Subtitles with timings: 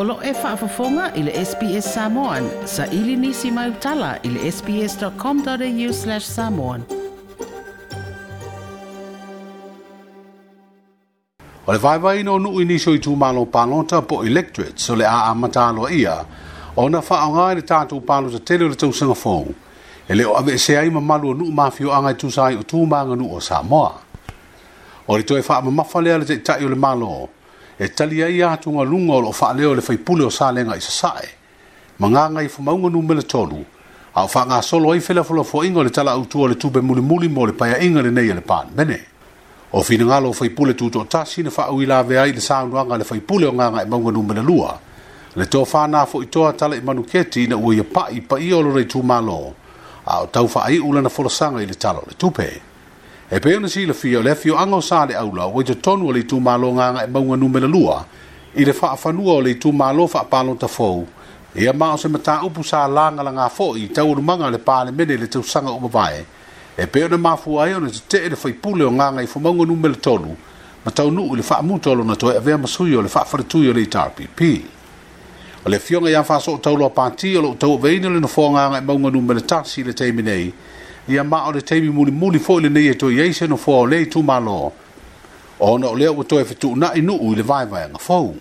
[0.00, 2.44] Olo e whaafafonga i le SPS Samoan.
[2.66, 6.82] Sa ili nisi mai utala i le sps.com.au slash samoan.
[11.66, 15.16] O le vai vai nu nui nisi i tūmalo palota po electorate so le a
[15.30, 16.18] amatalo ia.
[16.76, 19.48] O na whaanga i le tātou palo sa tele le tau singafong.
[20.10, 23.32] E le ave se ai ma malo nu nuu mafio angai sai o tūmanga nu
[23.34, 23.92] o Samoa.
[25.08, 27.06] O le toi whaama mafalea le te itai o le malo.
[27.06, 27.28] O le malo
[27.78, 30.76] e tali ai a tunga lunga o faa leo le fai pule o sale i
[30.76, 31.28] isa sae.
[32.00, 33.60] Ma ngā ngai fa maunga nu mele tolu,
[34.16, 36.80] a o faa ngā solo ai fela fula fo ingo le tala autua le tube
[36.80, 38.96] muli muli mo le paya inga le neia le paan mene.
[39.72, 42.64] O fina ngalo fai pule tuto ta sina faa ui la vea i le saa
[42.64, 44.78] le fai pule o ngā ngai maunga nu mele lua.
[45.36, 48.20] Le to faa nā fo itoa tala i manu keti na ua ia pa i
[48.22, 49.52] pa i olo rei tu malo,
[50.06, 52.74] a o tau faa ai ula na fula sanga i le tala le Le tupe
[53.30, 56.38] e pe ona sila fio le fio ango sale au la wita tonu le tu
[56.38, 57.98] malo nga nga e mau nga numela lua
[58.54, 60.90] i le fa fa nua le tu malo fa palo ta fo
[61.52, 64.48] e ma o se mata upu sa la nga nga fo i tau ru manga
[64.54, 66.24] le pale mele le tu sanga o mabae
[66.80, 69.38] e pe ona ma fu ai ona te le fai pule nga nga i fo
[69.40, 70.32] mau nga numela tonu
[70.84, 73.24] ma tau nu le fa mu tolo na to e ve ma suio le fa
[73.24, 74.18] fa tu yo le tar p
[75.64, 78.20] o le fio nga ya fa so tau lo pa o lo tau veine le
[78.20, 80.46] no fo nga nga e mau nga numela tasi le te minei
[81.08, 83.84] ia ma o le teimi muli muli fo le nei e toi eise no fo
[83.86, 84.72] le tu malo.
[85.60, 87.98] O na o leo o toi e fitu na inu u le vai vai anga
[87.98, 88.34] fau.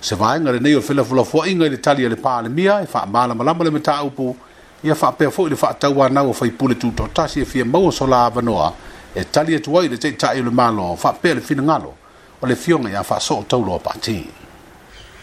[0.00, 2.16] Se vai nga le nei o fila fula fua inga i le tali a le
[2.16, 4.34] paa e le mia e faa mala malama le meta upu
[4.82, 7.44] ia faa pea fo i le faa tau anau o fai pule tu totasi e
[7.44, 8.72] fia maua sola avanoa
[9.14, 11.92] e tali atu ai le tei tae le malo o faa pea le fina ngalo
[12.40, 14.24] o le fionga ia faa so o tau loa pati.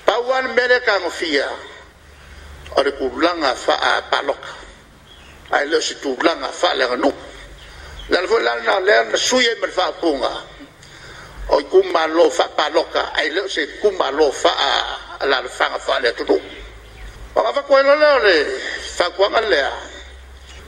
[0.06, 1.46] Pauan mele kango fia
[2.78, 4.67] o le kurulanga faa paloka.
[5.52, 7.14] ai le si tu la na fa le no
[8.10, 10.44] la vo la na le na su ye mer fa punga
[11.50, 14.50] o ku ma lo fa pa loka ai le si ku ma lo fa
[15.20, 16.26] a la fa na fa le tu
[17.34, 18.36] o va ko le le le
[18.96, 19.74] fa ko ma le a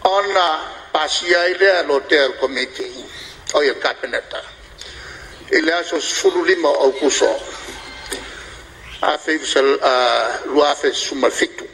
[0.04, 0.46] ona
[0.92, 3.04] pa si ai le al hotel comiti
[3.54, 4.42] o ye capeneta
[5.52, 7.28] ele aso sulu lima o kuso
[9.02, 11.68] a fe sel a lo a fe sumal fitu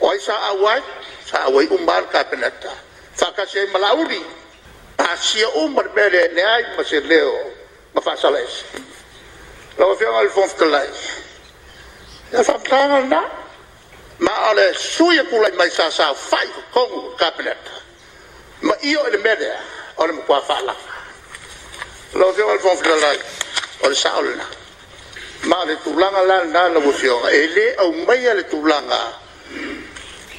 [0.00, 2.70] o isa a white sa wai umbar ka penata
[3.18, 3.34] fa
[3.74, 4.22] malauri
[4.94, 7.50] asia umar bere ne ai masir leo
[7.94, 8.62] ma fa salais
[9.76, 10.88] la fa al fonf kalai
[12.32, 13.20] ya fa tanga na
[14.22, 17.34] ma ale suia pula mai sa sa fai kong ka
[18.62, 19.50] ma io ele mede
[19.98, 20.74] ole mo kwa fa la
[22.14, 23.18] la fa al fonf kalai
[23.84, 24.46] ole saulna
[25.50, 29.25] ma le tulanga la na la wo fio ele au mai le tulanga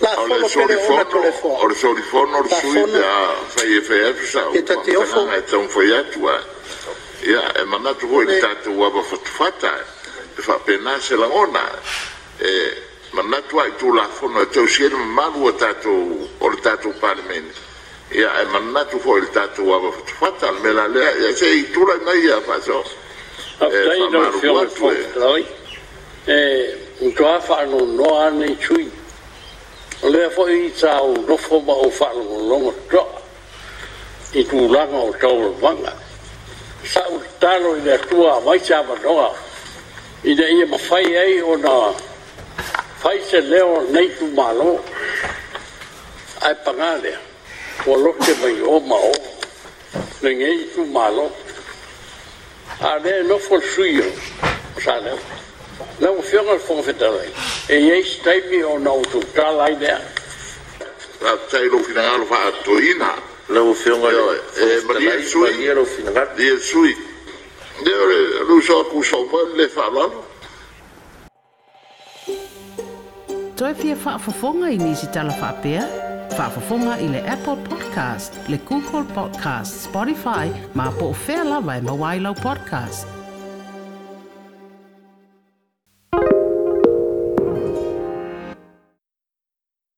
[0.00, 0.34] Αλλά
[1.64, 3.12] ορθολιφών ορθούιδα
[3.54, 4.78] θα εφεύρουσα όταν
[5.44, 6.52] ήταν φοιάτουα.
[7.32, 9.72] Ia, păi- e mana tu hoi ni tātou wawa whatuwhata,
[10.46, 11.66] fa whapena se langona.
[12.48, 12.50] E,
[13.16, 15.98] mana tu ai tū la whono, e tau siere malu o tātou,
[16.44, 17.50] o le tātou parliament.
[18.20, 21.64] Ia, e mana tu hoi ni tātou wawa whatuwhata, me la lea, ia se i
[21.74, 22.78] tūra ngai ia whaso.
[23.64, 25.42] Aftai no fiore fōtrai,
[26.34, 26.36] e,
[27.04, 28.86] un toa whanau noa nei tui.
[30.10, 32.72] le fo i sa o no fo ba o fa lo lo mo
[34.34, 35.74] i tu la o to lo
[36.84, 39.30] sa o ta i le tu a mai sa ba no a
[40.24, 41.94] i de i ma fai ai o na
[43.00, 44.82] fai se le nei tu ma lo
[46.40, 47.16] ai pa na le
[47.86, 49.12] o lo ke mai o ma o
[50.20, 51.32] le nei tu ma lo
[52.80, 53.38] a le no
[53.72, 54.10] sui o
[54.80, 55.16] sa le
[55.98, 56.82] Não, o filme foi um
[57.68, 59.98] e yes taimi o nau tu e, tala i dea
[61.28, 63.10] a tai lo fina alo fa atoina
[63.48, 64.24] le o fionga yo
[64.64, 65.54] e mali e sui
[66.16, 66.94] mali e sui
[67.84, 68.18] de ore
[68.48, 70.06] lu so ku so pa le fa lo
[73.56, 75.84] Toi fia fa fofonga i nisi tala fa pia
[76.36, 81.80] fa fofonga i le Apple Podcast le Google Podcast Spotify ma po fela vai e
[81.80, 83.23] ma wai podcast